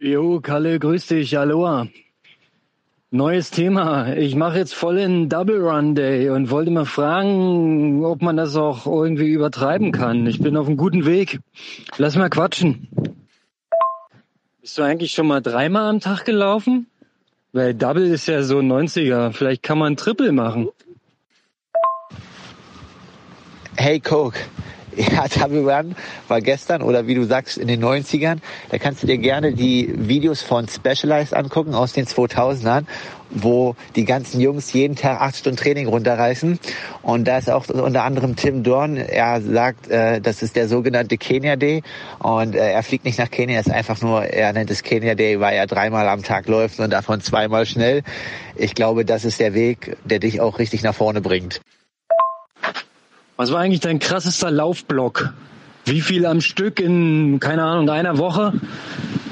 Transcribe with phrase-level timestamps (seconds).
[0.00, 1.88] Jo, Kalle, grüß dich, Aloha.
[3.10, 4.14] Neues Thema.
[4.14, 8.54] Ich mache jetzt voll in Double Run Day und wollte mal fragen, ob man das
[8.54, 10.24] auch irgendwie übertreiben kann.
[10.28, 11.40] Ich bin auf einem guten Weg.
[11.96, 12.86] Lass mal quatschen.
[14.60, 16.86] Bist du eigentlich schon mal dreimal am Tag gelaufen?
[17.52, 19.32] Weil Double ist ja so 90er.
[19.32, 20.68] Vielleicht kann man Triple machen.
[23.74, 24.38] Hey Coke,
[24.96, 25.94] ja, Double Run
[26.28, 28.38] war gestern oder wie du sagst in den 90ern.
[28.70, 32.84] Da kannst du dir gerne die Videos von Specialized angucken aus den 2000ern,
[33.30, 36.58] wo die ganzen Jungs jeden Tag acht Stunden Training runterreißen.
[37.02, 38.96] Und da ist auch unter anderem Tim Dorn.
[38.96, 41.82] Er sagt, äh, das ist der sogenannte Kenya Day.
[42.18, 45.40] Und äh, er fliegt nicht nach Kenia, ist einfach nur, er nennt es Kenya Day,
[45.40, 48.02] weil er dreimal am Tag läuft und davon zweimal schnell.
[48.56, 51.60] Ich glaube, das ist der Weg, der dich auch richtig nach vorne bringt.
[53.38, 55.32] Was war eigentlich dein krassester Laufblock?
[55.84, 58.52] Wie viel am Stück in, keine Ahnung, einer Woche?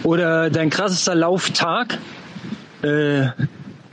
[0.05, 1.99] Oder dein krassester Lauftag?
[2.83, 3.27] Äh,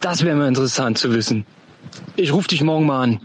[0.01, 1.47] das wäre mal interessant zu wissen.
[2.15, 3.21] Ich rufe dich morgen mal an.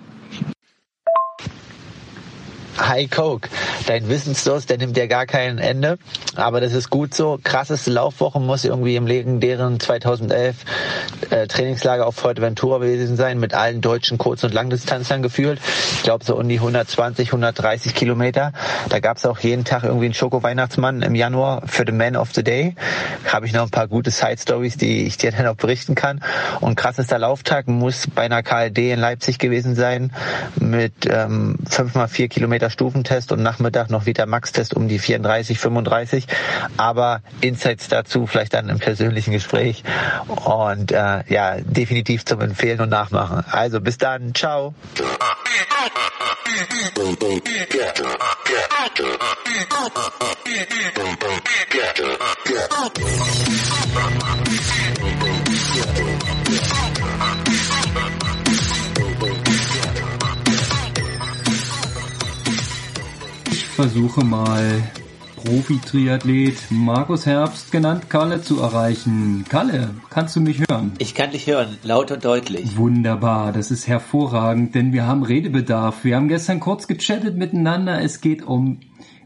[2.79, 3.51] Hi Coke,
[3.87, 5.99] dein Wissensdurst, der nimmt ja gar kein Ende,
[6.37, 7.39] aber das ist gut so.
[7.43, 10.57] Krasseste Laufwoche muss irgendwie im legendären 2011
[11.31, 15.61] äh, Trainingslager auf Fuerteventura gewesen sein, mit allen deutschen Kurz- und Langdistanzlern gefühlt.
[15.95, 18.53] Ich glaube so um die 120, 130 Kilometer.
[18.89, 22.31] Da gab es auch jeden Tag irgendwie einen Schoko-Weihnachtsmann im Januar für the Man of
[22.35, 22.75] the Day.
[23.27, 26.23] Habe ich noch ein paar gute Side-Stories, die ich dir dann noch berichten kann.
[26.61, 30.13] Und krassester Lauftag muss bei einer KLD in Leipzig gewesen sein,
[30.61, 35.59] mit ähm, 5 mal 4 Kilometer Stufentest und Nachmittag noch wieder Max-Test um die 34,
[35.59, 36.27] 35.
[36.79, 39.85] Aber Insights dazu vielleicht dann im persönlichen Gespräch.
[40.27, 43.45] Und äh, ja, definitiv zum Empfehlen und Nachmachen.
[43.51, 44.35] Also bis dann.
[44.35, 44.75] Ciao.
[63.79, 64.83] versuche mal
[65.37, 69.45] Profi-Triathlet Markus Herbst, genannt Kalle, zu erreichen.
[69.49, 70.95] Kalle, kannst du mich hören?
[70.99, 72.77] Ich kann dich hören, laut und deutlich.
[72.77, 76.03] Wunderbar, das ist hervorragend, denn wir haben Redebedarf.
[76.03, 78.03] Wir haben gestern kurz gechattet miteinander.
[78.03, 78.81] Es geht um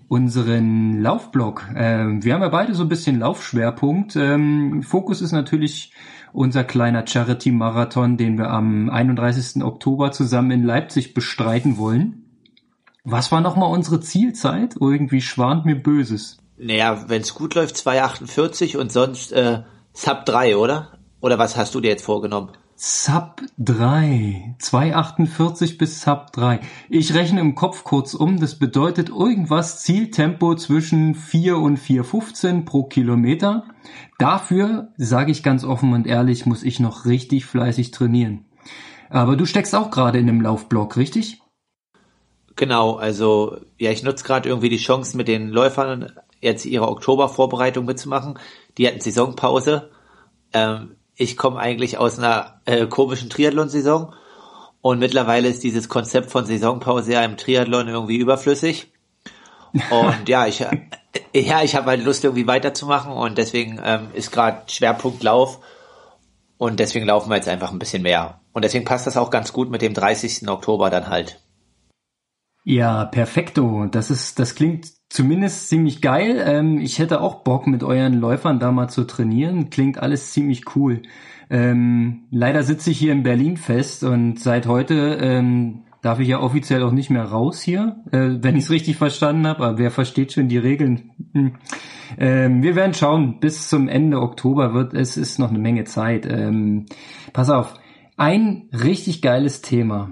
[0.08, 1.68] unseren Laufblock.
[1.74, 4.16] Ähm, wir haben ja beide so ein bisschen Laufschwerpunkt.
[4.16, 5.94] Ähm, Fokus ist natürlich
[6.34, 9.64] unser kleiner Charity-Marathon, den wir am 31.
[9.64, 12.21] Oktober zusammen in Leipzig bestreiten wollen.
[13.04, 14.76] Was war nochmal unsere Zielzeit?
[14.80, 16.38] Irgendwie schwant mir Böses.
[16.56, 20.98] Naja, wenn's gut läuft, 2,48 und sonst äh, Sub 3, oder?
[21.20, 22.50] Oder was hast du dir jetzt vorgenommen?
[22.76, 24.54] Sub 3.
[24.60, 26.60] 2,48 bis Sub 3.
[26.88, 28.38] Ich rechne im Kopf kurz um.
[28.38, 33.64] Das bedeutet irgendwas Zieltempo zwischen 4 und 4,15 pro Kilometer.
[34.18, 38.44] Dafür, sage ich ganz offen und ehrlich, muss ich noch richtig fleißig trainieren.
[39.10, 41.41] Aber du steckst auch gerade in einem Laufblock, richtig?
[42.56, 47.84] Genau, also ja, ich nutze gerade irgendwie die Chance mit den Läufern jetzt ihre Oktobervorbereitung
[47.84, 48.38] mitzumachen.
[48.76, 49.90] Die hatten Saisonpause.
[50.52, 54.14] Ähm, ich komme eigentlich aus einer äh, komischen Triathlon-Saison
[54.80, 58.92] und mittlerweile ist dieses Konzept von Saisonpause ja im Triathlon irgendwie überflüssig.
[59.90, 60.58] Und ja, ich
[61.34, 65.60] ja, ich habe halt Lust irgendwie weiterzumachen und deswegen ähm, ist gerade Schwerpunkt Lauf
[66.58, 68.40] und deswegen laufen wir jetzt einfach ein bisschen mehr.
[68.52, 70.48] Und deswegen passt das auch ganz gut mit dem 30.
[70.48, 71.41] Oktober dann halt.
[72.64, 73.86] Ja, perfekto.
[73.86, 76.42] Das ist, das klingt zumindest ziemlich geil.
[76.46, 79.70] Ähm, ich hätte auch Bock, mit euren Läufern da mal zu trainieren.
[79.70, 81.02] Klingt alles ziemlich cool.
[81.50, 86.40] Ähm, leider sitze ich hier in Berlin fest und seit heute ähm, darf ich ja
[86.40, 89.64] offiziell auch nicht mehr raus hier, äh, wenn ich es richtig verstanden habe.
[89.64, 91.10] Aber wer versteht schon die Regeln?
[91.34, 91.52] Hm.
[92.18, 93.40] Ähm, wir werden schauen.
[93.40, 96.26] Bis zum Ende Oktober wird es ist noch eine Menge Zeit.
[96.26, 96.86] Ähm,
[97.32, 97.74] pass auf.
[98.16, 100.10] Ein richtig geiles Thema.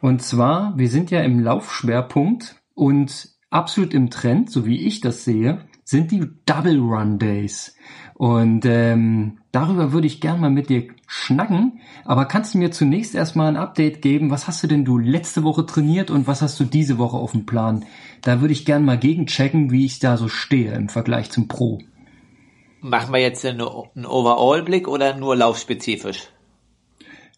[0.00, 5.24] Und zwar, wir sind ja im Laufschwerpunkt und absolut im Trend, so wie ich das
[5.24, 7.76] sehe, sind die Double Run Days.
[8.14, 11.80] Und ähm, darüber würde ich gern mal mit dir schnacken.
[12.04, 14.30] Aber kannst du mir zunächst erstmal ein Update geben?
[14.30, 17.32] Was hast du denn du letzte Woche trainiert und was hast du diese Woche auf
[17.32, 17.84] dem Plan?
[18.22, 21.78] Da würde ich gern mal gegenchecken, wie ich da so stehe im Vergleich zum Pro.
[22.80, 26.28] Machen wir jetzt einen Overall-Blick oder nur laufspezifisch?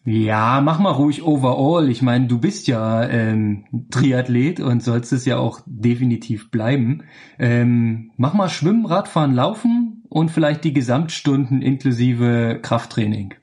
[0.05, 1.89] Ja, mach mal ruhig overall.
[1.89, 7.03] Ich meine, du bist ja ähm, Triathlet und sollst es ja auch definitiv bleiben.
[7.37, 13.35] Ähm, mach mal Schwimmen, Radfahren, Laufen und vielleicht die Gesamtstunden inklusive Krafttraining.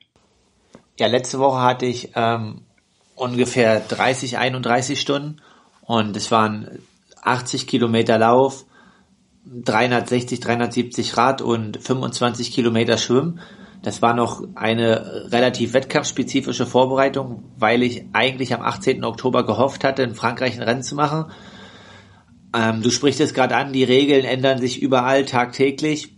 [0.99, 2.61] Ja, letzte Woche hatte ich ähm,
[3.15, 5.41] ungefähr 30, 31 Stunden
[5.81, 6.79] und es waren
[7.21, 8.65] 80 Kilometer Lauf,
[9.45, 13.39] 360, 370 Rad und 25 Kilometer Schwimmen.
[13.81, 19.03] Das war noch eine relativ wettkampfspezifische Vorbereitung, weil ich eigentlich am 18.
[19.03, 21.31] Oktober gehofft hatte, in Frankreich ein Rennen zu machen.
[22.53, 26.13] Ähm, du sprichst es gerade an, die Regeln ändern sich überall tagtäglich.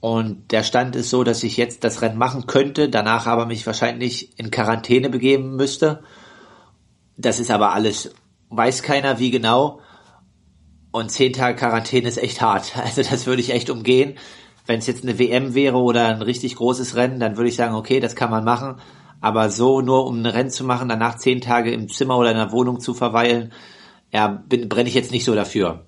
[0.00, 3.66] Und der Stand ist so, dass ich jetzt das Rennen machen könnte, danach aber mich
[3.66, 6.02] wahrscheinlich in Quarantäne begeben müsste.
[7.16, 8.12] Das ist aber alles,
[8.50, 9.80] weiß keiner wie genau.
[10.90, 12.76] Und zehn Tage Quarantäne ist echt hart.
[12.84, 14.18] Also das würde ich echt umgehen.
[14.66, 17.74] Wenn es jetzt eine WM wäre oder ein richtig großes Rennen, dann würde ich sagen,
[17.74, 18.76] okay, das kann man machen.
[19.20, 22.36] Aber so nur um ein Rennen zu machen, danach zehn Tage im Zimmer oder in
[22.36, 23.52] der Wohnung zu verweilen,
[24.12, 25.86] ja, bin, brenne ich jetzt nicht so dafür.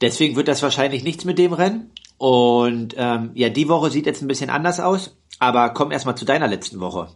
[0.00, 1.90] Deswegen wird das wahrscheinlich nichts mit dem Rennen.
[2.18, 5.16] Und ähm, ja, die Woche sieht jetzt ein bisschen anders aus.
[5.38, 7.08] Aber komm erstmal zu deiner letzten Woche.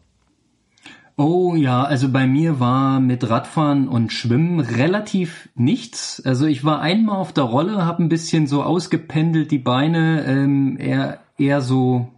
[1.19, 6.23] Oh ja, also bei mir war mit Radfahren und Schwimmen relativ nichts.
[6.25, 10.77] Also ich war einmal auf der Rolle, habe ein bisschen so ausgependelt die Beine, ähm,
[10.79, 12.09] eher eher so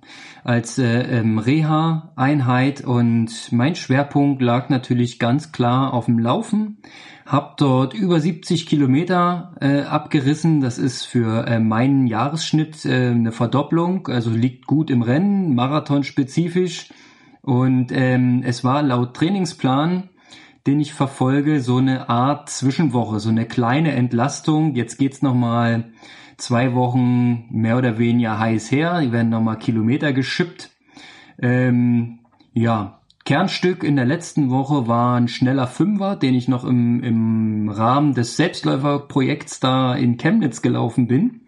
[0.45, 6.79] als äh, ähm, Reha-Einheit und mein Schwerpunkt lag natürlich ganz klar auf dem Laufen.
[7.27, 10.61] Hab dort über 70 Kilometer äh, abgerissen.
[10.61, 16.05] Das ist für äh, meinen Jahresschnitt äh, eine Verdopplung, also liegt gut im Rennen, Marathon
[16.05, 16.89] spezifisch.
[17.49, 20.11] Und ähm, es war laut Trainingsplan,
[20.67, 24.75] den ich verfolge, so eine Art Zwischenwoche, so eine kleine Entlastung.
[24.75, 25.93] Jetzt geht's noch mal
[26.37, 29.01] zwei Wochen mehr oder weniger heiß her.
[29.01, 30.77] Die werden noch mal Kilometer geschippt.
[31.41, 32.19] Ähm,
[32.53, 37.71] ja, Kernstück in der letzten Woche war ein schneller Fünfer, den ich noch im, im
[37.71, 41.47] Rahmen des Selbstläuferprojekts da in Chemnitz gelaufen bin.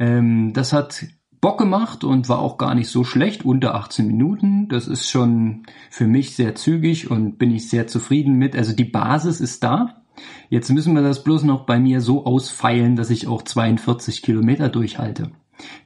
[0.00, 1.06] Ähm, das hat
[1.40, 4.68] Bock gemacht und war auch gar nicht so schlecht, unter 18 Minuten.
[4.68, 8.56] Das ist schon für mich sehr zügig und bin ich sehr zufrieden mit.
[8.56, 10.02] Also die Basis ist da.
[10.50, 14.68] Jetzt müssen wir das bloß noch bei mir so ausfeilen, dass ich auch 42 Kilometer
[14.68, 15.30] durchhalte.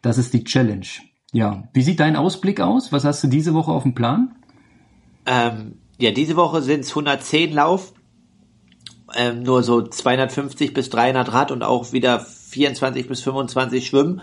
[0.00, 0.86] Das ist die Challenge.
[1.32, 2.92] Ja, wie sieht dein Ausblick aus?
[2.92, 4.34] Was hast du diese Woche auf dem Plan?
[5.26, 7.92] Ähm, ja, diese Woche sind es 110 Lauf,
[9.14, 14.20] ähm, nur so 250 bis 300 Rad und auch wieder 24 bis 25 Schwimmen.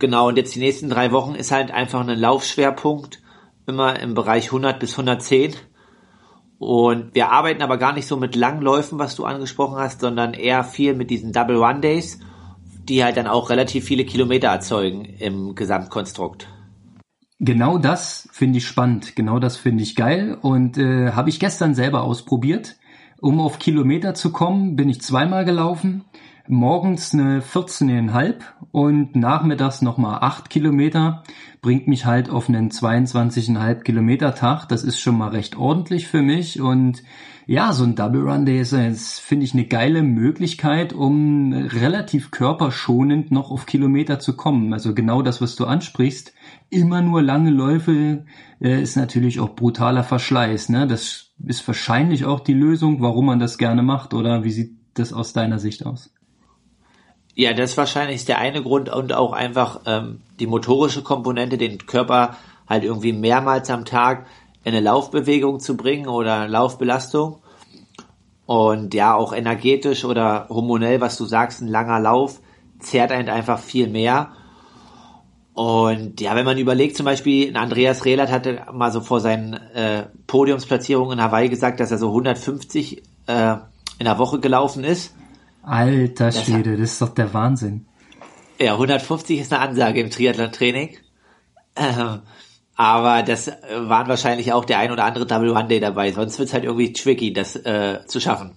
[0.00, 3.22] Genau, und jetzt die nächsten drei Wochen ist halt einfach ein Laufschwerpunkt,
[3.66, 5.54] immer im Bereich 100 bis 110.
[6.58, 10.64] Und wir arbeiten aber gar nicht so mit Langläufen, was du angesprochen hast, sondern eher
[10.64, 12.18] viel mit diesen Double One Days,
[12.88, 16.48] die halt dann auch relativ viele Kilometer erzeugen im Gesamtkonstrukt.
[17.38, 21.74] Genau das finde ich spannend, genau das finde ich geil und äh, habe ich gestern
[21.74, 22.76] selber ausprobiert.
[23.20, 26.04] Um auf Kilometer zu kommen, bin ich zweimal gelaufen
[26.50, 28.34] morgens eine 14,5
[28.72, 31.22] und nachmittags nochmal 8 Kilometer,
[31.62, 34.66] bringt mich halt auf einen 22,5 Kilometer Tag.
[34.66, 37.02] Das ist schon mal recht ordentlich für mich und
[37.46, 42.30] ja, so ein Double Run Day ist, ist finde ich, eine geile Möglichkeit, um relativ
[42.30, 44.72] körperschonend noch auf Kilometer zu kommen.
[44.72, 46.32] Also genau das, was du ansprichst.
[46.68, 48.24] Immer nur lange Läufe
[48.60, 50.68] äh, ist natürlich auch brutaler Verschleiß.
[50.68, 50.86] Ne?
[50.86, 54.14] Das ist wahrscheinlich auch die Lösung, warum man das gerne macht.
[54.14, 56.12] Oder wie sieht das aus deiner Sicht aus?
[57.40, 61.78] Ja, das ist wahrscheinlich der eine Grund und auch einfach ähm, die motorische Komponente, den
[61.78, 62.36] Körper
[62.68, 64.26] halt irgendwie mehrmals am Tag
[64.62, 67.38] in eine Laufbewegung zu bringen oder Laufbelastung.
[68.44, 72.40] Und ja, auch energetisch oder hormonell, was du sagst, ein langer Lauf
[72.78, 74.32] zehrt einen einfach viel mehr.
[75.54, 80.08] Und ja, wenn man überlegt, zum Beispiel, Andreas Rehlert hatte mal so vor seinen äh,
[80.26, 83.52] Podiumsplatzierungen in Hawaii gesagt, dass er so 150 äh,
[83.98, 85.14] in der Woche gelaufen ist.
[85.70, 87.86] Alter Schwede, das ist doch der Wahnsinn.
[88.58, 90.96] Ja, 150 ist eine Ansage im Triathlon-Training.
[91.76, 92.20] Ähm,
[92.74, 96.10] aber das waren wahrscheinlich auch der ein oder andere Double One Day dabei.
[96.10, 98.56] Sonst wird's halt irgendwie tricky, das äh, zu schaffen.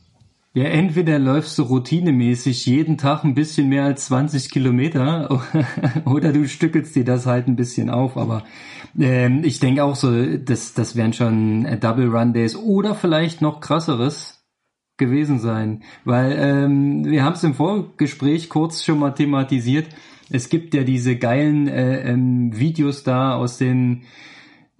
[0.55, 5.41] Ja, entweder läufst du routinemäßig jeden Tag ein bisschen mehr als 20 Kilometer
[6.05, 8.17] oder du stückelst dir das halt ein bisschen auf.
[8.17, 8.43] Aber
[8.99, 13.61] ähm, ich denke auch so, das, das wären schon Double Run Days oder vielleicht noch
[13.61, 14.32] krasseres
[15.05, 19.87] gewesen sein, weil ähm, wir haben es im Vorgespräch kurz schon mal thematisiert.
[20.29, 24.03] Es gibt ja diese geilen äh, ähm, Videos da aus den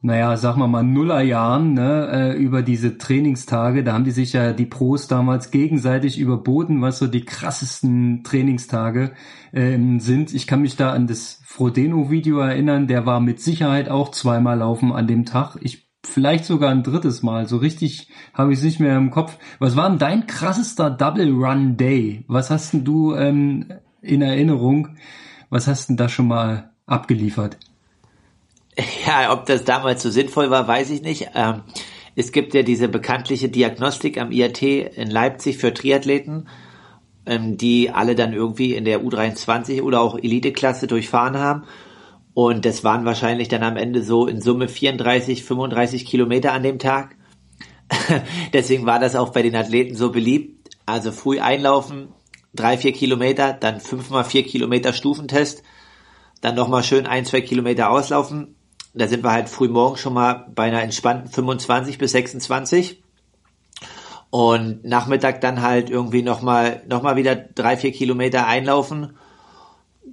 [0.06, 3.86] naja, sag mal mal Nullerjahren, ne, äh, über diese Trainingstage.
[3.86, 9.14] Da haben die sich ja die Pros damals gegenseitig überboten, was so die krassesten Trainingstage
[9.54, 10.34] ähm, sind.
[10.34, 14.92] Ich kann mich da an das Frodeno-Video erinnern, der war mit Sicherheit auch zweimal laufen
[14.92, 15.56] an dem Tag.
[15.62, 17.48] Ich vielleicht sogar ein drittes Mal.
[17.48, 19.38] So richtig habe ich es nicht mehr im Kopf.
[19.60, 22.24] Was war denn dein krassester Double Run Day?
[22.28, 24.98] Was hast denn du ähm, in Erinnerung?
[25.50, 27.58] Was hast denn da schon mal abgeliefert?
[29.06, 31.30] Ja, ob das damals so sinnvoll war, weiß ich nicht.
[31.36, 31.62] Ähm,
[32.16, 36.48] es gibt ja diese bekanntliche Diagnostik am IAT in Leipzig für Triathleten.
[37.26, 41.64] ähm, die alle dann irgendwie in der U23 oder auch Eliteklasse durchfahren haben.
[42.34, 46.80] Und das waren wahrscheinlich dann am Ende so in Summe 34, 35 Kilometer an dem
[46.80, 47.16] Tag.
[48.54, 50.70] Deswegen war das auch bei den Athleten so beliebt.
[50.86, 52.10] Also früh einlaufen,
[52.54, 55.64] drei, vier Kilometer, dann fünf mal vier Kilometer Stufentest,
[56.42, 58.56] dann nochmal schön ein, zwei Kilometer auslaufen.
[58.94, 63.02] Da sind wir halt früh morgen schon mal bei einer entspannten 25 bis 26.
[64.30, 69.16] Und Nachmittag dann halt irgendwie nochmal noch mal wieder drei, vier Kilometer einlaufen.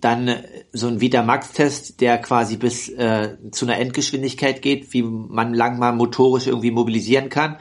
[0.01, 0.35] Dann
[0.73, 5.79] so ein Vita Max-Test, der quasi bis äh, zu einer Endgeschwindigkeit geht, wie man lang
[5.79, 7.59] mal motorisch irgendwie mobilisieren kann.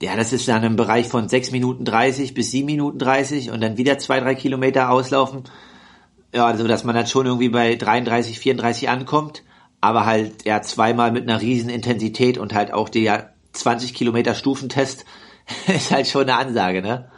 [0.00, 3.60] Ja, das ist dann im Bereich von 6 Minuten 30 bis 7 Minuten 30 und
[3.60, 5.44] dann wieder zwei, drei Kilometer auslaufen.
[6.32, 9.42] Ja, also dass man dann schon irgendwie bei 33, 34 ankommt,
[9.80, 15.04] aber halt ja zweimal mit einer riesen Intensität und halt auch der 20 Kilometer Stufentest
[15.66, 17.10] ist halt schon eine Ansage, ne?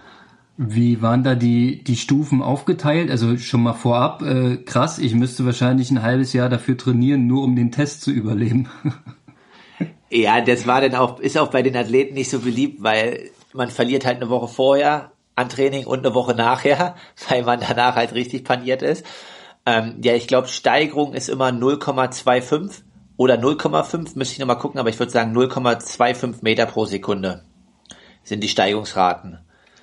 [0.62, 3.10] Wie waren da die, die Stufen aufgeteilt?
[3.10, 7.44] Also schon mal vorab, äh, krass, ich müsste wahrscheinlich ein halbes Jahr dafür trainieren, nur
[7.44, 8.68] um den Test zu überleben.
[10.10, 13.70] ja, das war dann auch, ist auch bei den Athleten nicht so beliebt, weil man
[13.70, 16.94] verliert halt eine Woche vorher an Training und eine Woche nachher,
[17.30, 19.06] weil man danach halt richtig paniert ist.
[19.64, 22.82] Ähm, ja, ich glaube, Steigerung ist immer 0,25
[23.16, 27.46] oder 0,5, müsste ich nochmal gucken, aber ich würde sagen 0,25 Meter pro Sekunde
[28.24, 29.38] sind die Steigungsraten.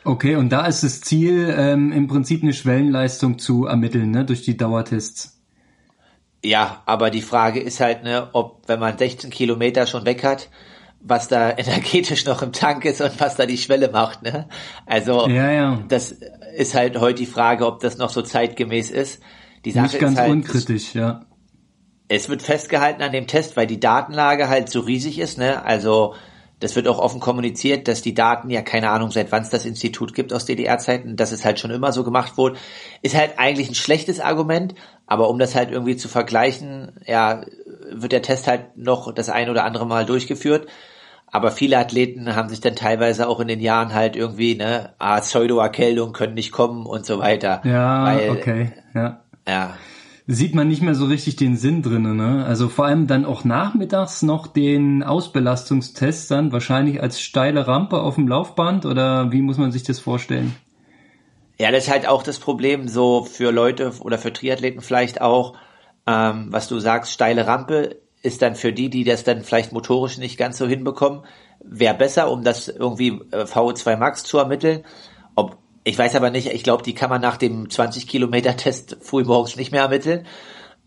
[0.08, 4.42] Okay, und da ist das Ziel, ähm, im Prinzip eine Schwellenleistung zu ermitteln, ne, durch
[4.42, 5.42] die Dauertests.
[6.42, 10.48] Ja, aber die Frage ist halt, ne, ob, wenn man 16 Kilometer schon weg hat,
[11.02, 14.48] was da energetisch noch im Tank ist und was da die Schwelle macht, ne?
[14.86, 15.84] Also, ja, ja.
[15.90, 16.16] das
[16.56, 19.22] ist halt heute die Frage, ob das noch so zeitgemäß ist.
[19.66, 21.26] Die Sache Nicht ganz ist halt, unkritisch, ja.
[22.08, 25.66] Es wird festgehalten an dem Test, weil die Datenlage halt so riesig ist, ne?
[25.66, 26.14] Also,
[26.60, 29.66] das wird auch offen kommuniziert, dass die Daten ja keine Ahnung, seit wann es das
[29.66, 32.58] Institut gibt aus DDR-Zeiten, dass es halt schon immer so gemacht wurde,
[33.02, 34.74] ist halt eigentlich ein schlechtes Argument,
[35.06, 37.42] aber um das halt irgendwie zu vergleichen, ja,
[37.92, 40.68] wird der Test halt noch das ein oder andere Mal durchgeführt.
[41.30, 45.20] Aber viele Athleten haben sich dann teilweise auch in den Jahren halt irgendwie, ne, ah,
[45.20, 47.62] Pseudo-Erkältung können nicht kommen und so weiter.
[47.66, 49.20] Ja, Weil, okay, ja.
[49.46, 49.76] Ja
[50.28, 52.18] sieht man nicht mehr so richtig den Sinn drinnen.
[52.18, 52.46] Ne?
[52.46, 58.16] Also vor allem dann auch nachmittags noch den Ausbelastungstest dann wahrscheinlich als steile Rampe auf
[58.16, 60.56] dem Laufband oder wie muss man sich das vorstellen?
[61.58, 65.58] Ja, das ist halt auch das Problem so für Leute oder für Triathleten vielleicht auch,
[66.06, 70.18] ähm, was du sagst, steile Rampe ist dann für die, die das dann vielleicht motorisch
[70.18, 71.22] nicht ganz so hinbekommen,
[71.64, 74.84] wäre besser, um das irgendwie äh, VO2 Max zu ermitteln.
[75.36, 75.58] Ob
[75.88, 79.24] ich weiß aber nicht, ich glaube, die kann man nach dem 20 Kilometer Test früh
[79.24, 80.26] morgens nicht mehr ermitteln.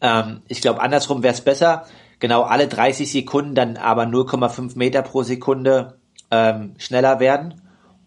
[0.03, 1.85] Ähm, ich glaube, andersrum wäre es besser.
[2.19, 5.99] Genau alle 30 Sekunden dann aber 0,5 Meter pro Sekunde
[6.31, 7.63] ähm, schneller werden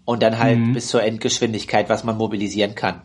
[0.05, 0.73] und dann halt mhm.
[0.73, 3.01] bis zur Endgeschwindigkeit, was man mobilisieren kann.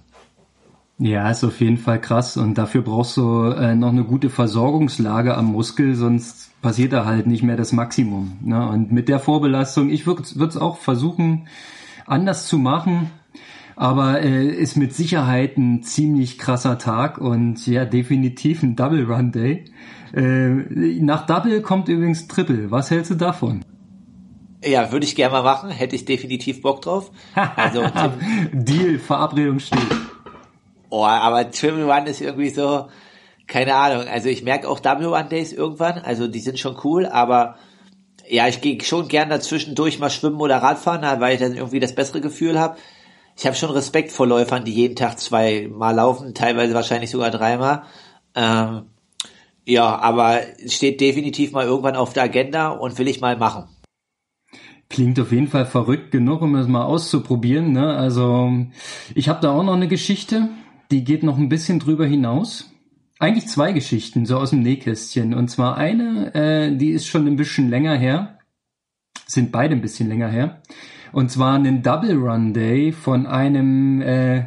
[0.98, 5.34] Ja, ist auf jeden Fall krass und dafür brauchst du äh, noch eine gute Versorgungslage
[5.34, 8.36] am Muskel, sonst passiert da halt nicht mehr das Maximum.
[8.42, 8.68] Ne?
[8.68, 11.46] Und mit der Vorbelastung, ich würde es auch versuchen,
[12.04, 13.12] anders zu machen.
[13.78, 19.30] Aber äh, ist mit Sicherheit ein ziemlich krasser Tag und ja, definitiv ein Double Run
[19.30, 19.66] Day.
[20.12, 20.48] Äh,
[21.00, 22.72] nach Double kommt übrigens Triple.
[22.72, 23.64] Was hältst du davon?
[24.64, 25.70] Ja, würde ich gerne mal machen.
[25.70, 27.12] Hätte ich definitiv Bock drauf.
[27.54, 27.84] Also
[28.52, 29.78] Deal, Verabredung steht.
[30.90, 32.88] Oh, aber Triple Run ist irgendwie so,
[33.46, 34.08] keine Ahnung.
[34.08, 35.98] Also ich merke auch Double Run Days irgendwann.
[35.98, 37.54] Also die sind schon cool, aber
[38.28, 41.94] ja, ich gehe schon gern dazwischendurch mal schwimmen oder Radfahren, weil ich dann irgendwie das
[41.94, 42.76] bessere Gefühl habe
[43.38, 47.84] ich habe schon Respekt vor Läufern, die jeden Tag zweimal laufen, teilweise wahrscheinlich sogar dreimal.
[48.34, 48.86] Ähm,
[49.64, 53.68] ja, aber steht definitiv mal irgendwann auf der Agenda und will ich mal machen.
[54.90, 57.72] Klingt auf jeden Fall verrückt genug, um es mal auszuprobieren.
[57.72, 57.94] Ne?
[57.96, 58.50] Also
[59.14, 60.48] ich habe da auch noch eine Geschichte,
[60.90, 62.72] die geht noch ein bisschen drüber hinaus.
[63.20, 65.34] Eigentlich zwei Geschichten, so aus dem Nähkästchen.
[65.34, 68.38] Und zwar eine, äh, die ist schon ein bisschen länger her.
[69.26, 70.62] Sind beide ein bisschen länger her.
[71.12, 74.46] Und zwar einen Double Run Day von einem äh,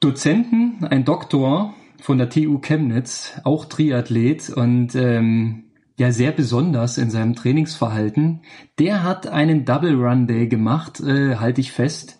[0.00, 5.64] Dozenten, ein Doktor von der TU Chemnitz, auch Triathlet und ähm,
[5.98, 8.42] ja sehr besonders in seinem Trainingsverhalten.
[8.78, 12.18] Der hat einen Double Run Day gemacht, äh, halte ich fest.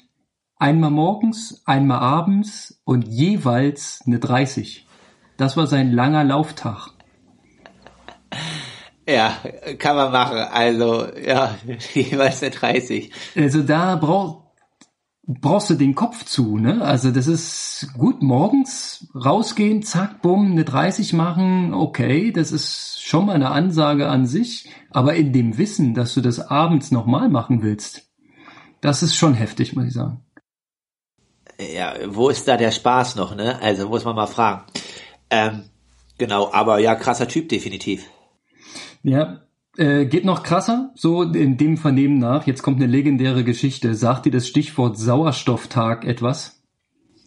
[0.57, 4.87] Einmal morgens, einmal abends und jeweils eine 30.
[5.37, 6.98] Das war sein langer Lauftag.
[9.09, 9.39] Ja,
[9.79, 10.37] kann man machen.
[10.37, 11.57] Also, ja,
[11.95, 13.11] jeweils eine 30.
[13.35, 14.43] Also da brauch,
[15.27, 16.83] brauchst du den Kopf zu, ne?
[16.83, 23.25] Also das ist gut, morgens rausgehen, zack, bumm, eine 30 machen, okay, das ist schon
[23.25, 27.63] mal eine Ansage an sich, aber in dem Wissen, dass du das abends nochmal machen
[27.63, 28.11] willst,
[28.83, 30.23] das ist schon heftig, muss ich sagen.
[31.59, 33.59] Ja, wo ist da der Spaß noch, ne?
[33.63, 34.65] Also muss man mal fragen.
[35.31, 35.65] Ähm,
[36.19, 38.07] genau, aber ja, krasser Typ definitiv.
[39.03, 39.43] Ja,
[39.77, 42.47] äh, geht noch krasser, so in dem Vernehmen nach.
[42.47, 43.95] Jetzt kommt eine legendäre Geschichte.
[43.95, 46.63] Sagt dir das Stichwort Sauerstofftag etwas?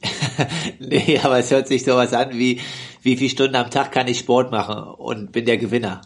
[0.79, 2.59] nee, aber es hört sich sowas an wie,
[3.01, 6.01] wie viele Stunden am Tag kann ich Sport machen und bin der Gewinner.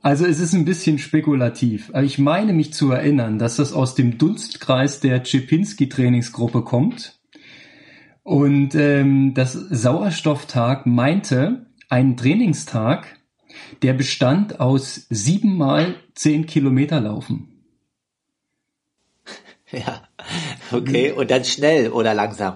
[0.00, 1.90] Also es ist ein bisschen spekulativ.
[1.92, 7.18] Aber ich meine mich zu erinnern, dass das aus dem Dunstkreis der Czepinski-Trainingsgruppe kommt.
[8.22, 13.17] Und ähm, das Sauerstofftag meinte einen Trainingstag,
[13.82, 17.48] der bestand aus siebenmal zehn Kilometer laufen.
[19.70, 20.00] Ja,
[20.72, 21.12] okay.
[21.12, 22.54] Und dann schnell oder langsam?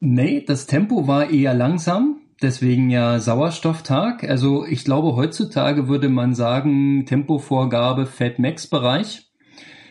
[0.00, 2.22] Nee, das Tempo war eher langsam.
[2.40, 4.24] Deswegen ja Sauerstofftag.
[4.24, 9.30] Also ich glaube, heutzutage würde man sagen, Tempovorgabe Fat Max Bereich.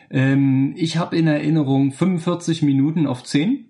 [0.09, 3.69] Ähm, ich habe in Erinnerung 45 Minuten auf 10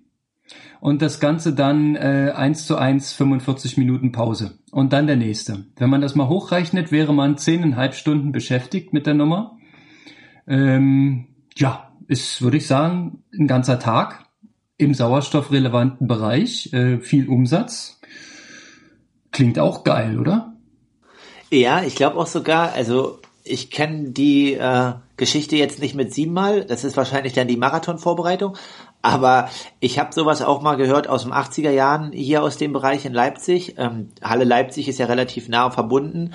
[0.82, 5.66] und das Ganze dann äh, 1 zu 1 45 Minuten Pause und dann der nächste.
[5.78, 9.58] Wenn man das mal hochrechnet, wäre man zehneinhalb Stunden beschäftigt mit der Nummer.
[10.48, 14.26] Ähm, ja, ist, würde ich sagen, ein ganzer Tag
[14.78, 18.02] im sauerstoffrelevanten Bereich, äh, viel Umsatz.
[19.32, 20.54] Klingt auch geil, oder?
[21.50, 26.66] Ja, ich glaube auch sogar, also ich kenne die äh, Geschichte jetzt nicht mit siebenmal,
[26.66, 28.58] das ist wahrscheinlich dann die Marathonvorbereitung,
[29.04, 29.50] aber
[29.82, 33.14] ich habe sowas auch mal gehört aus den 80er Jahren hier aus dem Bereich in
[33.14, 33.76] Leipzig.
[33.78, 36.34] Ähm, Halle Leipzig ist ja relativ nah verbunden.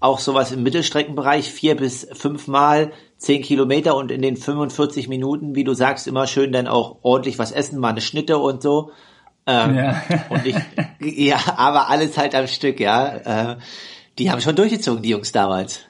[0.00, 5.64] Auch sowas im Mittelstreckenbereich, vier bis fünfmal zehn Kilometer und in den 45 Minuten, wie
[5.64, 8.92] du sagst, immer schön dann auch ordentlich was essen, mal eine Schnitte und so.
[9.46, 10.02] Ähm, ja.
[10.30, 10.56] und ich,
[11.00, 13.52] ja, aber alles halt am Stück, ja.
[13.52, 13.56] Äh,
[14.18, 15.85] die haben schon durchgezogen, die Jungs damals.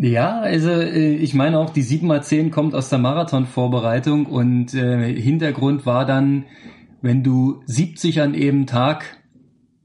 [0.00, 5.86] Ja, also äh, ich meine auch, die 7x10 kommt aus der Marathonvorbereitung und äh, Hintergrund
[5.86, 6.44] war dann,
[7.02, 9.18] wenn du 70 an eben Tag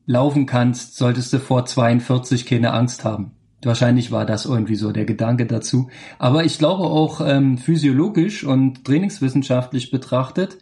[0.05, 3.31] laufen kannst, solltest du vor 42 keine Angst haben.
[3.63, 5.89] Wahrscheinlich war das irgendwie so der Gedanke dazu.
[6.19, 10.57] Aber ich glaube auch ähm, physiologisch und trainingswissenschaftlich betrachtet,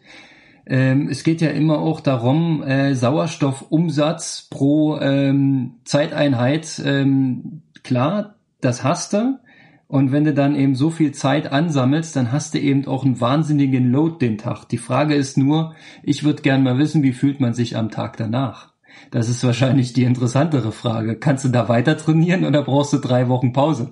[0.65, 6.81] ähm, es geht ja immer auch darum, äh, Sauerstoffumsatz pro ähm, Zeiteinheit.
[6.85, 9.39] Ähm, klar, das hast du.
[9.87, 13.19] Und wenn du dann eben so viel Zeit ansammelst, dann hast du eben auch einen
[13.19, 14.65] wahnsinnigen Load den Tag.
[14.69, 18.15] Die Frage ist nur, ich würde gern mal wissen, wie fühlt man sich am Tag
[18.15, 18.71] danach?
[19.09, 21.17] Das ist wahrscheinlich die interessantere Frage.
[21.17, 23.91] Kannst du da weiter trainieren oder brauchst du drei Wochen Pause?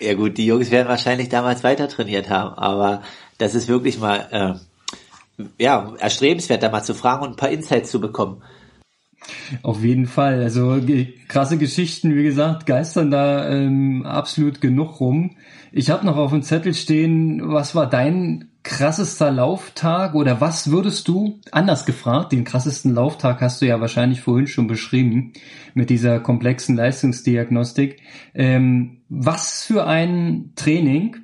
[0.00, 3.02] Ja gut, die Jungs werden wahrscheinlich damals weiter trainiert haben, aber
[3.38, 4.58] das ist wirklich mal
[5.38, 8.42] äh, ja erstrebenswert, da mal zu fragen und ein paar Insights zu bekommen.
[9.62, 10.42] Auf jeden Fall.
[10.42, 10.80] Also
[11.28, 15.36] krasse Geschichten, wie gesagt, geistern da ähm, absolut genug rum.
[15.72, 21.08] Ich habe noch auf dem Zettel stehen, was war dein krassester Lauftag oder was würdest
[21.08, 25.32] du, anders gefragt, den krassesten Lauftag hast du ja wahrscheinlich vorhin schon beschrieben
[25.74, 28.00] mit dieser komplexen Leistungsdiagnostik.
[28.34, 31.16] Ähm, was für ein Training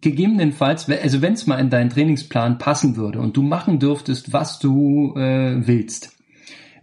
[0.00, 4.58] gegebenenfalls, also wenn es mal in deinen Trainingsplan passen würde und du machen dürftest, was
[4.58, 6.13] du äh, willst,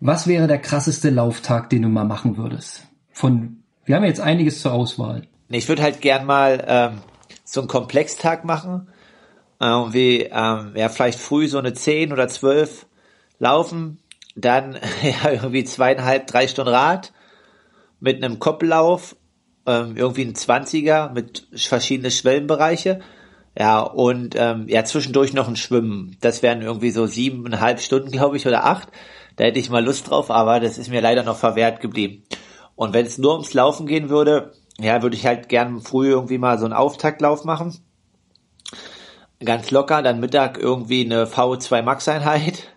[0.02, 2.88] was wäre der krasseste Lauftag, den du mal machen würdest?
[3.12, 5.28] Von, wir haben jetzt einiges zur Auswahl.
[5.48, 7.02] Ich würde halt gern mal ähm,
[7.46, 8.88] so einen Komplextag machen.
[9.60, 12.88] Irgendwie, ähm, ja, vielleicht früh so eine 10 oder 12
[13.38, 14.00] laufen,
[14.36, 17.14] dann ja, irgendwie zweieinhalb, drei Stunden Rad
[18.00, 19.16] mit einem Koppellauf,
[19.68, 23.02] ähm, irgendwie ein 20er mit verschiedene Schwellenbereiche.
[23.56, 26.18] Ja, und ähm, ja, zwischendurch noch ein Schwimmen.
[26.22, 28.88] Das wären irgendwie so siebeneinhalb Stunden, glaube ich, oder acht.
[29.42, 32.22] Da hätte ich mal Lust drauf, aber das ist mir leider noch verwehrt geblieben.
[32.76, 36.38] Und wenn es nur ums Laufen gehen würde, ja, würde ich halt gern früh irgendwie
[36.38, 37.76] mal so einen Auftaktlauf machen.
[39.44, 42.68] Ganz locker, dann Mittag irgendwie eine V2 Max Einheit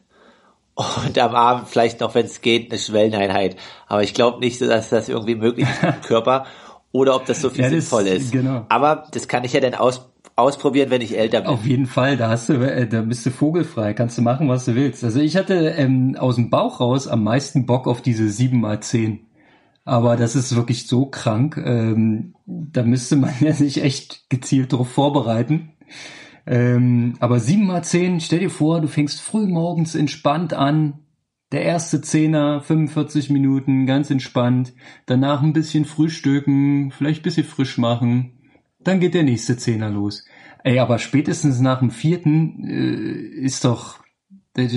[0.75, 3.57] und am Abend vielleicht noch, wenn es geht, eine Schwelleneinheit.
[3.87, 6.47] Aber ich glaube nicht, dass das irgendwie möglich ist im Körper
[6.93, 8.33] oder ob das so viel ja, sinnvoll ist.
[8.33, 8.65] Genau.
[8.71, 11.51] Aber das kann ich ja dann aus, ausprobieren, wenn ich älter bin.
[11.51, 14.65] Auf jeden Fall, da hast du, äh, da bist du vogelfrei, kannst du machen, was
[14.65, 15.05] du willst.
[15.05, 19.21] Also ich hatte ähm, aus dem Bauch raus am meisten Bock auf diese 7x10.
[19.85, 21.63] Aber das ist wirklich so krank.
[21.65, 25.73] Ähm, da müsste man ja sich echt gezielt darauf vorbereiten.
[26.47, 31.01] Ähm, aber 7x10, stell dir vor, du fängst früh morgens entspannt an.
[31.53, 34.73] Der erste Zehner, 45 Minuten, ganz entspannt.
[35.07, 38.33] Danach ein bisschen frühstücken, vielleicht ein bisschen frisch machen
[38.85, 40.25] dann geht der nächste Zehner los.
[40.63, 44.01] Ey, aber spätestens nach dem vierten äh, ist doch,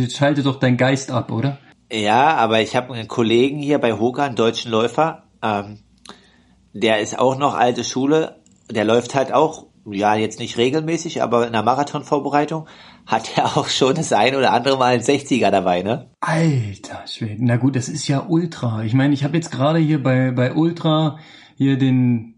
[0.09, 1.59] schaltet doch dein Geist ab, oder?
[1.91, 5.79] Ja, aber ich habe einen Kollegen hier bei Hoka, einen deutschen Läufer, ähm,
[6.73, 11.47] der ist auch noch alte Schule, der läuft halt auch ja, jetzt nicht regelmäßig, aber
[11.47, 12.67] in der Marathonvorbereitung
[13.05, 16.11] hat er auch schon das ein oder andere Mal ein 60er dabei, ne?
[16.19, 17.37] Alter Schwede.
[17.39, 18.83] Na gut, das ist ja Ultra.
[18.83, 21.17] Ich meine, ich habe jetzt gerade hier bei, bei Ultra
[21.55, 22.36] hier den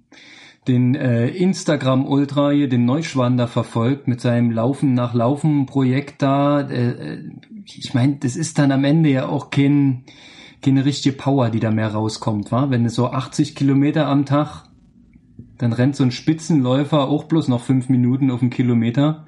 [0.70, 6.62] den äh, Instagram Ultra hier, den Neuschwander verfolgt mit seinem Laufen nach Laufen Projekt da.
[6.62, 7.30] Äh, äh
[7.66, 10.06] ich meine, das ist dann am Ende ja auch kein,
[10.62, 12.70] keine richtige Power, die da mehr rauskommt, wa?
[12.70, 14.70] Wenn es so 80 Kilometer am Tag
[15.60, 19.26] dann rennt so ein Spitzenläufer auch bloß noch fünf Minuten auf einen Kilometer.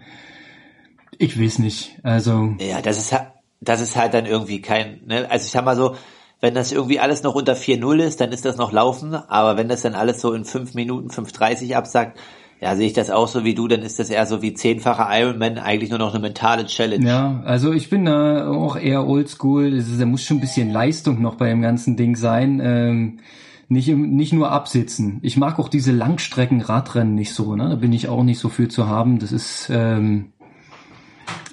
[1.18, 2.00] Ich weiß nicht.
[2.04, 2.56] Also.
[2.60, 3.16] Ja, das ist
[3.60, 5.30] das ist halt dann irgendwie kein, ne?
[5.30, 5.96] Also ich sag mal so,
[6.42, 9.14] wenn das irgendwie alles noch unter 4-0 ist, dann ist das noch laufen.
[9.14, 12.20] Aber wenn das dann alles so in fünf Minuten, 5.30 absagt,
[12.60, 15.08] ja, sehe ich das auch so wie du, dann ist das eher so wie zehnfacher
[15.10, 17.08] Ironman eigentlich nur noch eine mentale Challenge.
[17.08, 19.84] Ja, also ich bin da auch eher oldschool.
[20.00, 22.60] Da muss schon ein bisschen Leistung noch bei dem ganzen Ding sein.
[22.64, 23.20] Ähm,
[23.68, 25.20] nicht, nicht nur absitzen.
[25.22, 27.70] Ich mag auch diese Langstrecken-Radrennen nicht so, ne?
[27.70, 29.18] Da bin ich auch nicht so viel zu haben.
[29.18, 30.34] Das ist, ähm,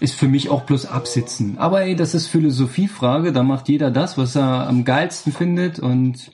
[0.00, 1.58] ist für mich auch bloß absitzen.
[1.58, 3.32] Aber ey, das ist Philosophiefrage.
[3.32, 6.32] Da macht jeder das, was er am geilsten findet und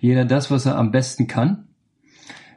[0.00, 1.68] jeder das, was er am besten kann.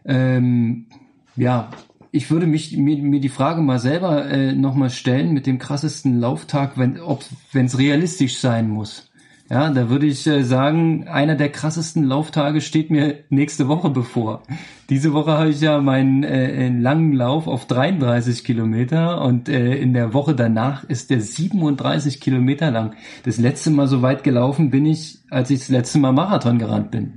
[0.06, 0.88] Ähm,
[1.36, 1.70] ja,
[2.12, 6.20] ich würde mich mir, mir die Frage mal selber äh, nochmal stellen mit dem krassesten
[6.20, 9.07] Lauftag, wenn es realistisch sein muss.
[9.50, 14.44] Ja, da würde ich äh, sagen, einer der krassesten Lauftage steht mir nächste Woche bevor.
[14.90, 19.94] Diese Woche habe ich ja meinen äh, langen Lauf auf 33 Kilometer und äh, in
[19.94, 22.96] der Woche danach ist der 37 Kilometer lang.
[23.24, 26.92] Das letzte Mal so weit gelaufen bin ich, als ich das letzte Mal Marathon gerannt
[26.92, 27.14] bin.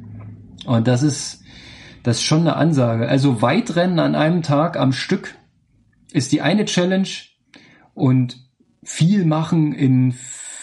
[0.67, 1.43] Und das ist,
[2.05, 3.09] das ist schon eine Ansage.
[3.09, 5.35] Also Weitrennen an einem Tag am Stück
[6.13, 7.09] ist die eine Challenge
[7.95, 8.39] und
[8.85, 10.15] viel machen in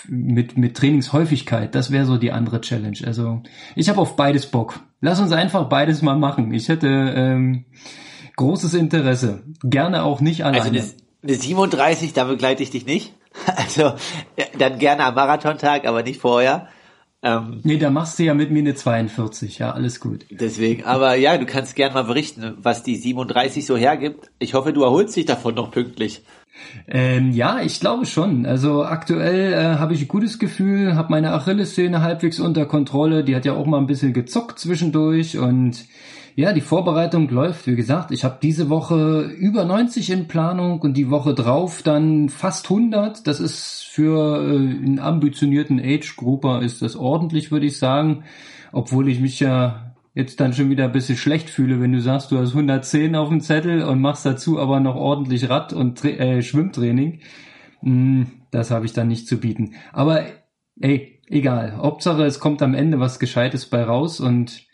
[0.10, 2.98] mit, mit Trainingshäufigkeit, das wäre so die andere Challenge.
[3.06, 3.42] Also
[3.76, 4.80] ich habe auf beides Bock.
[5.02, 6.54] Lass uns einfach beides mal machen.
[6.54, 7.66] Ich hätte ähm,
[8.36, 9.44] großes Interesse.
[9.64, 10.80] Gerne auch nicht alleine.
[10.80, 10.94] Also
[11.24, 13.14] eine, eine 37, da begleite ich dich nicht.
[13.56, 13.94] Also
[14.58, 16.70] dann gerne am Marathontag, aber nicht vorher.
[17.22, 20.26] Ähm, nee, da machst du ja mit mir eine 42, ja, alles gut.
[20.30, 24.32] Deswegen, aber ja, du kannst gerne mal berichten, was die 37 so hergibt.
[24.40, 26.24] Ich hoffe, du erholst dich davon noch pünktlich.
[26.88, 28.46] Ähm, ja, ich glaube schon.
[28.46, 33.24] Also aktuell äh, habe ich ein gutes Gefühl, habe meine Achillessehne halbwegs unter Kontrolle.
[33.24, 35.86] Die hat ja auch mal ein bisschen gezockt zwischendurch und
[36.38, 37.66] ja, die Vorbereitung läuft.
[37.66, 42.30] Wie gesagt, ich habe diese Woche über 90 in Planung und die Woche drauf dann
[42.30, 43.26] fast 100.
[43.26, 48.24] Das ist für äh, einen ambitionierten Age-Grupper ist das ordentlich, würde ich sagen.
[48.72, 49.87] Obwohl ich mich ja
[50.18, 53.30] jetzt dann schon wieder ein bisschen schlecht fühle, wenn du sagst, du hast 110 auf
[53.30, 57.20] dem Zettel und machst dazu aber noch ordentlich Rad- und äh, Schwimmtraining.
[57.84, 59.76] Mm, das habe ich dann nicht zu bieten.
[59.94, 60.26] Aber
[60.82, 61.78] ey, egal.
[61.78, 64.66] Hauptsache, es kommt am Ende was Gescheites bei raus und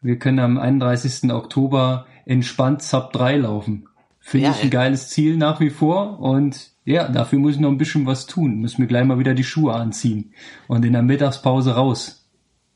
[0.00, 1.30] wir können am 31.
[1.30, 3.86] Oktober entspannt Sub 3 laufen.
[4.18, 7.70] Finde ja, ich ein geiles Ziel nach wie vor und ja, dafür muss ich noch
[7.70, 8.56] ein bisschen was tun.
[8.58, 10.32] Müssen wir gleich mal wieder die Schuhe anziehen
[10.66, 12.17] und in der Mittagspause raus.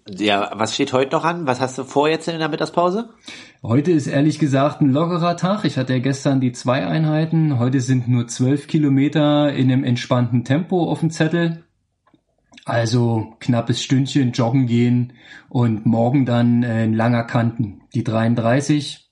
[0.09, 1.47] Ja, was steht heute noch an?
[1.47, 3.11] Was hast du vor jetzt in der Mittagspause?
[3.63, 5.65] Heute ist ehrlich gesagt ein lockerer Tag.
[5.65, 7.59] Ich hatte ja gestern die zwei Einheiten.
[7.61, 11.65] Heute sind nur zwölf Kilometer in einem entspannten Tempo auf dem Zettel.
[12.65, 15.13] Also knappes Stündchen joggen gehen
[15.49, 17.83] und morgen dann äh, ein langer Kanten.
[17.95, 19.11] Die 33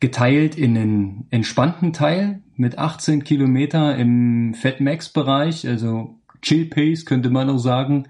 [0.00, 7.06] geteilt in einen entspannten Teil mit 18 Kilometer im Fat Max Bereich, also Chill Pace
[7.06, 8.08] könnte man auch sagen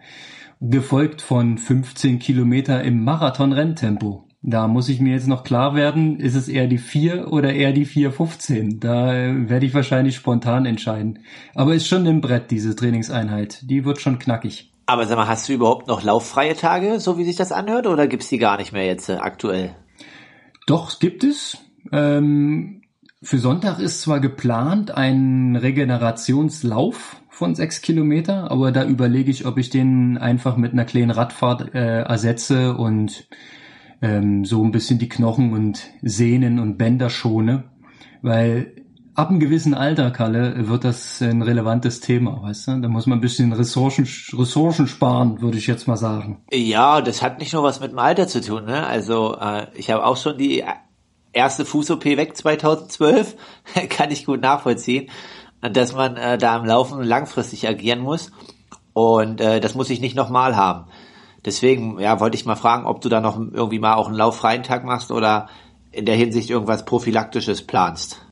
[0.63, 4.25] gefolgt von 15 Kilometer im Marathon-Renntempo.
[4.45, 7.73] Da muss ich mir jetzt noch klar werden, ist es eher die 4 oder eher
[7.73, 8.81] die 4,15?
[8.81, 11.21] Da äh, werde ich wahrscheinlich spontan entscheiden.
[11.55, 13.61] Aber ist schon ein Brett, diese Trainingseinheit.
[13.63, 14.73] Die wird schon knackig.
[14.87, 18.09] Aber sag mal, hast du überhaupt noch lauffreie Tage, so wie sich das anhört, oder
[18.09, 19.77] gibt's die gar nicht mehr jetzt äh, aktuell?
[20.67, 21.59] Doch, gibt es.
[21.93, 22.83] Ähm,
[23.23, 29.59] für Sonntag ist zwar geplant ein Regenerationslauf von sechs Kilometer, aber da überlege ich, ob
[29.59, 33.29] ich den einfach mit einer kleinen Radfahrt äh, ersetze und
[34.03, 37.65] ähm, so ein bisschen die Knochen und Sehnen und Bänder schone,
[38.23, 38.75] weil
[39.15, 42.81] ab einem gewissen Alter, Kalle, wird das ein relevantes Thema, weißt du?
[42.81, 46.43] Da muss man ein bisschen Ressourcen, Ressourcen sparen, würde ich jetzt mal sagen.
[46.51, 48.87] Ja, das hat nicht nur was mit dem Alter zu tun, ne?
[48.87, 50.65] Also äh, ich habe auch schon die
[51.33, 53.37] erste Fuß-OP weg 2012,
[53.89, 55.11] kann ich gut nachvollziehen
[55.71, 58.33] dass man äh, da am Laufen langfristig agieren muss.
[58.93, 60.91] Und äh, das muss ich nicht nochmal haben.
[61.45, 64.63] Deswegen, ja, wollte ich mal fragen, ob du da noch irgendwie mal auch einen lauffreien
[64.63, 65.49] Tag machst oder
[65.91, 68.27] in der Hinsicht irgendwas Prophylaktisches planst.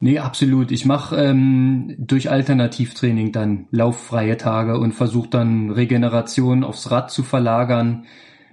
[0.00, 0.72] Nee, absolut.
[0.72, 7.22] Ich mache ähm, durch Alternativtraining dann lauffreie Tage und versuche dann Regeneration aufs Rad zu
[7.22, 8.06] verlagern,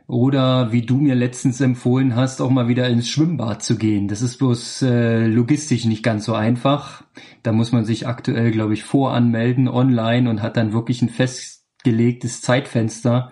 [0.09, 4.07] Oder wie du mir letztens empfohlen hast, auch mal wieder ins Schwimmbad zu gehen.
[4.07, 7.03] Das ist bloß äh, logistisch nicht ganz so einfach.
[7.43, 12.41] Da muss man sich aktuell, glaube ich, voranmelden online und hat dann wirklich ein festgelegtes
[12.41, 13.31] Zeitfenster.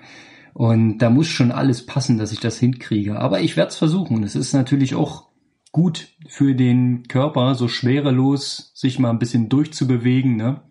[0.54, 3.20] Und da muss schon alles passen, dass ich das hinkriege.
[3.20, 4.22] Aber ich werde es versuchen.
[4.22, 5.30] Es ist natürlich auch
[5.72, 10.36] gut für den Körper, so schwerelos sich mal ein bisschen durchzubewegen.
[10.36, 10.62] Ne?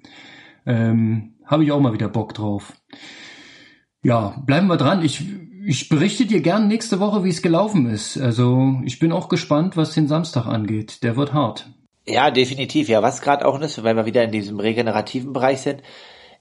[0.66, 2.74] Ähm, Habe ich auch mal wieder Bock drauf.
[4.04, 5.04] Ja, bleiben wir dran.
[5.04, 5.24] Ich
[5.66, 8.18] ich berichte dir gern nächste Woche, wie es gelaufen ist.
[8.18, 11.02] Also ich bin auch gespannt, was den Samstag angeht.
[11.02, 11.68] Der wird hart.
[12.06, 12.88] Ja, definitiv.
[12.88, 15.82] Ja, was gerade auch ist, weil wir wieder in diesem regenerativen Bereich sind,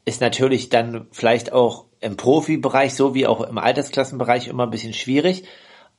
[0.05, 4.93] ist natürlich dann vielleicht auch im Profibereich so wie auch im Altersklassenbereich immer ein bisschen
[4.93, 5.45] schwierig.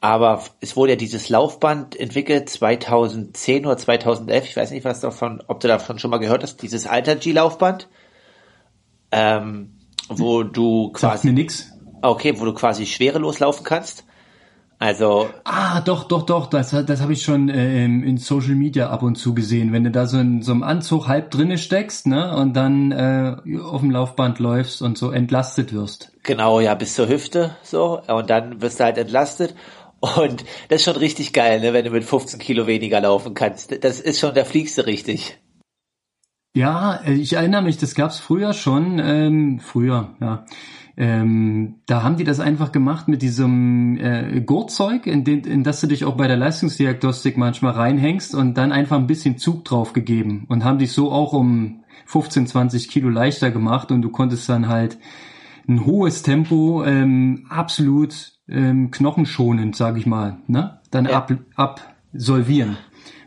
[0.01, 4.45] Aber es wurde ja dieses Laufband entwickelt 2010 oder 2011.
[4.45, 6.63] Ich weiß nicht, was davon, ob du davon schon mal gehört hast.
[6.63, 7.89] Dieses Alter G-Laufband,
[9.11, 11.13] ähm, wo du quasi.
[11.13, 11.76] Sagt mir nix.
[12.03, 14.05] Okay, wo du quasi schwerelos laufen kannst.
[14.79, 15.31] Also.
[15.45, 19.17] Ah, doch, doch, doch, das, das habe ich schon äh, in Social Media ab und
[19.17, 19.73] zu gesehen.
[19.73, 23.37] Wenn du da so in so einem Anzug halb drinne steckst, ne, und dann äh,
[23.59, 26.13] auf dem Laufband läufst und so entlastet wirst.
[26.25, 28.03] Genau, ja, bis zur Hüfte so.
[28.07, 29.55] Und dann wirst du halt entlastet.
[30.01, 33.83] Und das ist schon richtig geil, ne, wenn du mit 15 Kilo weniger laufen kannst.
[33.83, 35.39] Das ist schon, da fliegst du richtig.
[36.55, 40.45] Ja, äh, ich erinnere mich, das gab's früher schon, ähm, früher, ja.
[40.99, 45.83] Ähm, da haben die das einfach gemacht mit diesem äh, Gurtzeug, in, den, in das
[45.83, 49.93] du dich auch bei der Leistungsdiagnostik manchmal reinhängst und dann einfach ein bisschen Zug drauf
[49.93, 54.49] gegeben und haben dich so auch um 15, 20 Kilo leichter gemacht und du konntest
[54.49, 54.97] dann halt
[55.69, 60.81] ein hohes Tempo ähm, absolut ähm, knochenschonend, sag ich mal, ne?
[60.91, 61.17] Dann ja.
[61.17, 62.79] ab, absolvieren.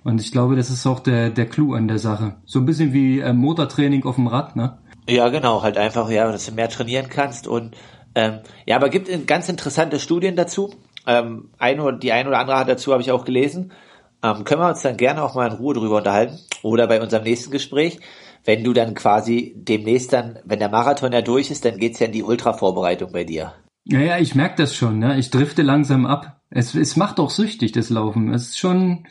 [0.04, 2.38] Und ich glaube, das ist auch der, der Clou an der Sache.
[2.46, 4.78] So ein bisschen wie äh, Motortraining auf dem Rad, ne?
[5.10, 7.76] Ja, genau, halt einfach, ja, dass du mehr trainieren kannst und
[8.16, 10.74] ähm, ja, aber gibt ganz interessante Studien dazu.
[11.08, 13.72] Ähm, ein oder, die ein oder andere dazu habe ich auch gelesen.
[14.24, 17.24] Ähm, können wir uns dann gerne auch mal in Ruhe drüber unterhalten oder bei unserem
[17.24, 18.00] nächsten Gespräch,
[18.46, 22.08] wenn du dann quasi demnächst dann, wenn der Marathon ja durch ist, dann geht's ja
[22.08, 23.54] in die Ultra-Vorbereitung bei dir.
[23.86, 25.18] Ja, ja, ich merke das schon, ne?
[25.18, 26.42] Ich drifte langsam ab.
[26.50, 28.34] Es, es macht auch süchtig, das Laufen.
[28.34, 29.06] Es ist schon,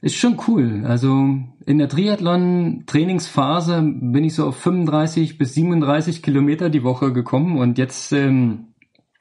[0.00, 0.84] ist schon cool.
[0.86, 7.58] Also in der Triathlon-Trainingsphase bin ich so auf 35 bis 37 Kilometer die Woche gekommen
[7.58, 8.74] und jetzt ähm,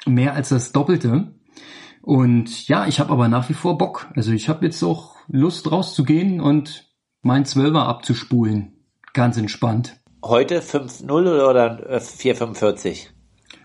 [0.05, 1.33] mehr als das Doppelte.
[2.01, 4.07] Und ja, ich habe aber nach wie vor Bock.
[4.15, 6.89] Also ich habe jetzt auch Lust rauszugehen und
[7.21, 8.73] mein Zwölfer abzuspulen.
[9.13, 9.99] Ganz entspannt.
[10.23, 11.11] Heute 5-0
[11.49, 13.16] oder 4,45?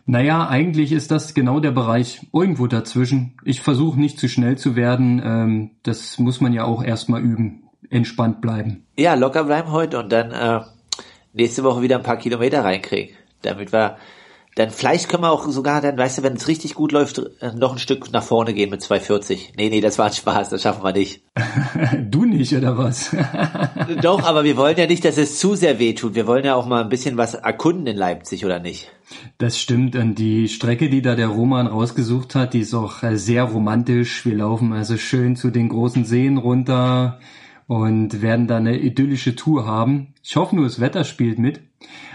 [0.05, 3.35] Naja, eigentlich ist das genau der Bereich irgendwo dazwischen.
[3.45, 5.23] Ich versuche nicht zu schnell zu werden.
[5.25, 7.65] Ähm, das muss man ja auch erstmal üben.
[7.88, 8.87] Entspannt bleiben.
[8.97, 10.65] Ja, locker bleiben heute und dann äh,
[11.35, 13.99] nächste Woche wieder ein paar Kilometer reinkriegen, damit wir
[14.55, 17.53] dann vielleicht können wir auch sogar dann, weißt du, wenn es richtig gut läuft, äh,
[17.55, 19.55] noch ein Stück nach vorne gehen mit 240.
[19.57, 21.23] Nee, nee, das war ein Spaß, das schaffen wir nicht.
[21.99, 23.17] du nicht, oder was?
[24.03, 26.15] Doch, aber wir wollen ja nicht, dass es zu sehr weh tut.
[26.15, 28.91] Wir wollen ja auch mal ein bisschen was erkunden in Leipzig, oder nicht?
[29.38, 29.96] Das stimmt.
[29.96, 34.25] Und die Strecke, die da der Roman rausgesucht hat, die ist auch äh, sehr romantisch.
[34.25, 37.18] Wir laufen also schön zu den großen Seen runter
[37.66, 40.14] und werden da eine idyllische Tour haben.
[40.22, 41.61] Ich hoffe nur, das Wetter spielt mit.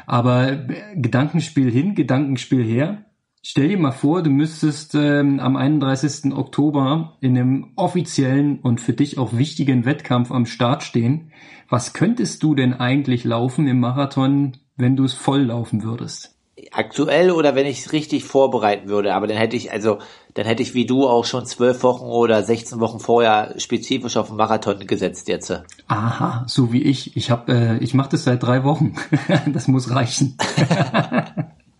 [0.05, 3.05] Aber Gedankenspiel hin, Gedankenspiel her.
[3.41, 6.33] Stell dir mal vor, du müsstest ähm, am 31.
[6.33, 11.31] Oktober in einem offiziellen und für dich auch wichtigen Wettkampf am Start stehen.
[11.69, 16.37] Was könntest du denn eigentlich laufen im Marathon, wenn du es voll laufen würdest?
[16.77, 19.15] Aktuell oder wenn ich es richtig vorbereiten würde.
[19.15, 19.97] Aber dann hätte ich, also,
[20.35, 24.27] dann hätte ich wie du auch schon zwölf Wochen oder 16 Wochen vorher spezifisch auf
[24.27, 25.51] den Marathon gesetzt jetzt.
[25.87, 27.17] Aha, so wie ich.
[27.17, 28.95] Ich habe, äh, ich mache das seit drei Wochen.
[29.53, 30.37] das muss reichen.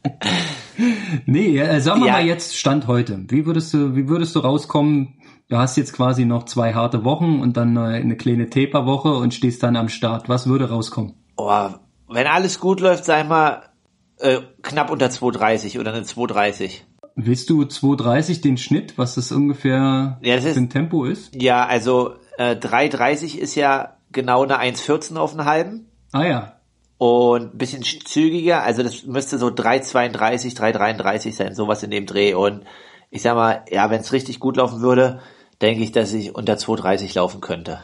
[1.26, 2.14] nee, äh, sagen wir ja.
[2.14, 3.24] mal jetzt Stand heute.
[3.28, 5.14] Wie würdest du, wie würdest du rauskommen?
[5.50, 9.64] Du hast jetzt quasi noch zwei harte Wochen und dann eine kleine Taper-Woche und stehst
[9.64, 10.28] dann am Start.
[10.28, 11.14] Was würde rauskommen?
[11.38, 11.70] Oh,
[12.10, 13.67] wenn alles gut läuft, sag mal,
[14.20, 16.82] äh, knapp unter 2,30 oder eine 2,30.
[17.16, 21.34] Willst du 2,30 den Schnitt, was das ungefähr ja, das ist, ein Tempo ist?
[21.34, 25.88] Ja, also äh, 3,30 ist ja genau eine 1,14 auf den halben.
[26.12, 26.54] Ah ja.
[27.00, 32.34] Und ein bisschen zügiger, also das müsste so 3,32, 3,33 sein, sowas in dem Dreh.
[32.34, 32.66] Und
[33.10, 35.20] ich sag mal, ja, wenn es richtig gut laufen würde,
[35.62, 37.84] denke ich, dass ich unter 2,30 laufen könnte.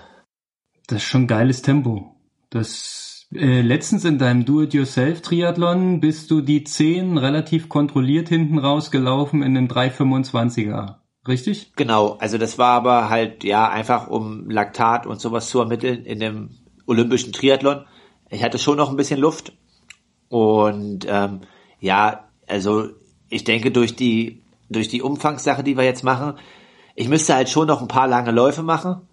[0.87, 2.15] Das ist schon geiles Tempo.
[2.49, 3.02] Das
[3.35, 9.67] äh, letztens in deinem Do-it-yourself-Triathlon bist du die 10 relativ kontrolliert hinten rausgelaufen in den
[9.67, 10.95] 325er.
[11.27, 11.73] Richtig?
[11.75, 16.19] Genau, also das war aber halt, ja, einfach um Laktat und sowas zu ermitteln in
[16.19, 16.49] dem
[16.85, 17.85] olympischen Triathlon.
[18.29, 19.53] Ich hatte schon noch ein bisschen Luft.
[20.27, 21.41] Und ähm,
[21.79, 22.89] ja, also
[23.29, 24.43] ich denke, durch die
[24.73, 26.33] durch die Umfangssache, die wir jetzt machen.
[26.95, 29.07] Ich müsste halt schon noch ein paar lange Läufe machen,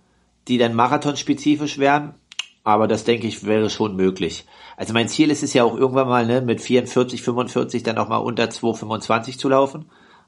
[0.49, 2.15] die dann marathonspezifisch wären.
[2.63, 4.47] Aber das denke ich wäre schon möglich.
[4.77, 8.09] Also mein Ziel ist es ja auch irgendwann mal ne, mit 44, 45 dann auch
[8.09, 9.87] mal unter 2,25 zu laufen.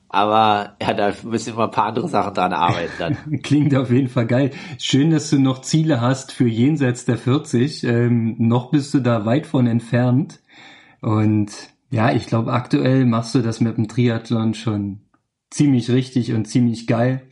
[0.09, 3.17] Aber ja, da müssen wir ein paar andere Sachen dran arbeiten dann.
[3.43, 4.51] Klingt auf jeden Fall geil.
[4.79, 7.85] Schön, dass du noch Ziele hast für jenseits der 40.
[7.85, 10.41] Ähm, noch bist du da weit von entfernt.
[11.01, 11.51] Und
[11.91, 15.01] ja, ich glaube, aktuell machst du das mit dem Triathlon schon
[15.51, 17.23] ziemlich richtig und ziemlich geil.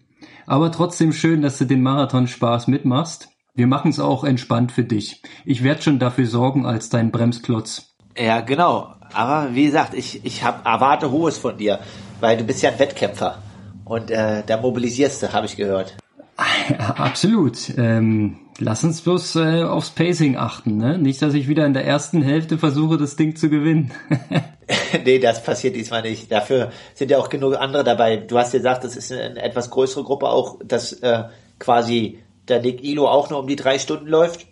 [0.46, 3.29] Aber trotzdem schön, dass du den Marathon-Spaß mitmachst.
[3.54, 5.22] Wir machen es auch entspannt für dich.
[5.44, 7.94] Ich werde schon dafür sorgen als dein Bremsklotz.
[8.16, 8.94] Ja, genau.
[9.12, 11.80] Aber wie gesagt, ich, ich hab, erwarte Hohes von dir,
[12.20, 13.38] weil du bist ja ein Wettkämpfer.
[13.84, 15.96] Und äh, da mobilisierst du, habe ich gehört.
[16.78, 17.76] Absolut.
[17.76, 20.76] Ähm, lass uns bloß äh, aufs Pacing achten.
[20.76, 20.98] Ne?
[20.98, 23.90] Nicht, dass ich wieder in der ersten Hälfte versuche, das Ding zu gewinnen.
[25.04, 26.30] nee, das passiert diesmal nicht.
[26.30, 28.16] Dafür sind ja auch genug andere dabei.
[28.16, 31.24] Du hast ja gesagt, das ist eine etwas größere Gruppe auch, dass äh,
[31.58, 32.18] quasi
[32.50, 34.46] der Nick Ilo auch nur um die drei Stunden läuft.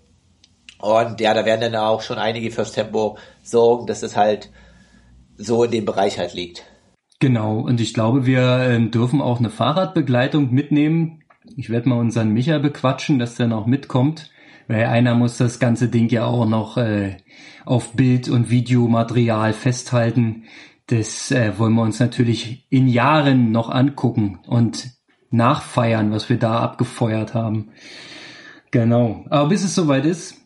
[0.81, 4.51] Und ja, da werden dann auch schon einige fürs Tempo sorgen, dass es halt
[5.37, 6.65] so in dem Bereich halt liegt.
[7.21, 11.25] Genau, und ich glaube, wir äh, dürfen auch eine Fahrradbegleitung mitnehmen.
[11.57, 14.31] Ich werde mal unseren Micha bequatschen, dass der noch mitkommt,
[14.69, 17.17] weil einer muss das ganze Ding ja auch noch äh,
[17.65, 20.45] auf Bild- und Videomaterial festhalten.
[20.87, 24.98] Das äh, wollen wir uns natürlich in Jahren noch angucken und
[25.31, 27.69] nachfeiern, was wir da abgefeuert haben.
[28.71, 29.25] Genau.
[29.31, 30.37] Aber bis es soweit ist,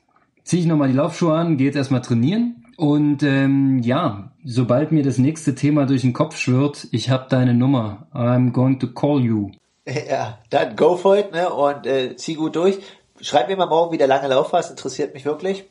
[0.45, 2.65] ziehe ich nochmal die Laufschuhe an, gehe jetzt erstmal trainieren.
[2.77, 7.55] Und ähm, ja, sobald mir das nächste Thema durch den Kopf schwirrt, ich habe deine
[7.55, 8.07] Nummer.
[8.13, 9.51] I'm going to call you.
[10.09, 11.51] Ja, dann go for it, ne?
[11.53, 12.79] Und äh, zieh gut durch.
[13.21, 15.65] Schreib mir mal morgen, wie der lange Lauf war, das interessiert mich wirklich.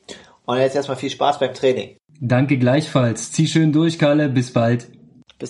[0.45, 1.95] Und jetzt erstmal viel Spaß beim Training.
[2.19, 3.31] Danke gleichfalls.
[3.31, 4.27] Zieh schön durch, Kalle.
[4.29, 4.89] Bis bald.